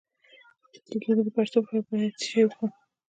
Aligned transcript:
د 0.89 0.91
ګیډې 1.01 1.23
د 1.25 1.29
پړسوب 1.35 1.63
لپاره 1.65 1.83
باید 1.89 2.13
څه 2.19 2.25
شی 2.29 2.41
وخورم؟ 2.45 2.73